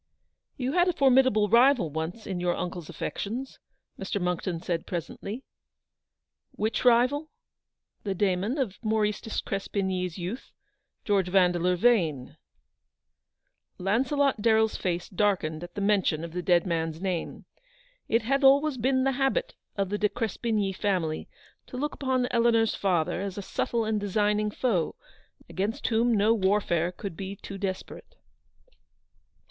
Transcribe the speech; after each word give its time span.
"You 0.57 0.71
had 0.71 0.87
a 0.87 0.93
formidable 0.93 1.47
rival 1.47 1.91
once 1.91 2.25
in 2.25 2.39
your 2.39 2.55
uncle's 2.57 2.89
affections!" 2.89 3.59
Mr. 3.99 4.19
Monckton 4.19 4.59
said 4.59 4.87
presently." 4.87 5.43
Which 6.63 6.83
rival?"" 6.83 7.29
The 8.03 8.15
Damon 8.15 8.57
of 8.57 8.79
Maurice 8.83 9.21
de 9.21 9.29
Crespigny's 9.29 10.17
youth, 10.17 10.53
George 11.05 11.27
Vandeleur 11.27 11.77
Yane." 11.77 12.35
Launcelot 13.77 14.41
DarreH's 14.41 14.75
face 14.75 15.07
darkened 15.07 15.63
at 15.63 15.75
the 15.75 15.81
men 15.81 16.01
tion 16.01 16.23
of 16.23 16.31
the 16.33 16.41
dead 16.41 16.65
man's 16.65 16.99
name. 16.99 17.45
It 18.09 18.23
had 18.23 18.43
always 18.43 18.77
been 18.77 19.03
the 19.03 19.11
habit 19.11 19.53
of 19.77 19.89
the 19.89 19.99
De 19.99 20.09
Crespigny 20.09 20.73
family 20.73 21.29
to 21.67 21.77
look 21.77 21.93
upon 21.93 22.27
Eleanor's 22.31 22.73
father 22.73 23.21
as 23.21 23.37
a 23.37 23.43
subtle 23.43 23.85
and 23.85 23.99
designing 23.99 24.49
foe, 24.49 24.95
against 25.47 25.85
whom 25.89 26.11
no 26.17 26.33
warfare 26.33 26.91
could 26.91 27.15
be 27.15 27.35
too 27.35 27.59
desperate. 27.59 28.15